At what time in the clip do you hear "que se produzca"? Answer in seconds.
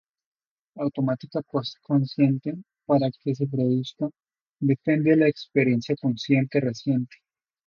3.11-4.09